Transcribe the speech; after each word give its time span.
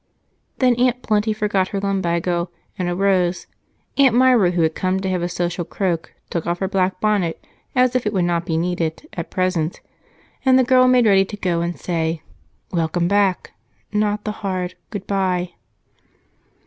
Then 0.57 0.73
Aunt 0.79 1.03
Plenty 1.03 1.31
forgot 1.31 1.67
her 1.67 1.79
lumbago 1.79 2.49
and 2.75 2.89
arose; 2.89 3.45
Aunt 3.99 4.15
Myra, 4.15 4.49
who 4.49 4.63
had 4.63 4.73
come 4.73 4.99
to 4.99 5.09
have 5.09 5.21
a 5.21 5.29
social 5.29 5.63
croak, 5.63 6.15
took 6.31 6.47
off 6.47 6.57
her 6.57 6.67
black 6.67 6.99
bonnet 6.99 7.45
as 7.75 7.95
if 7.95 8.07
it 8.07 8.11
would 8.11 8.25
not 8.25 8.43
be 8.43 8.57
needed 8.57 9.07
at 9.13 9.29
present, 9.29 9.79
and 10.43 10.57
the 10.57 10.63
girl 10.63 10.87
made 10.87 11.05
ready 11.05 11.25
to 11.25 11.37
go 11.37 11.61
and 11.61 11.79
say 11.79 12.23
"Welcome 12.71 13.07
back," 13.07 13.51
not 13.93 14.23
the 14.23 14.31
hard 14.41 14.73
"Good 14.89 15.05
bye." 15.05 15.53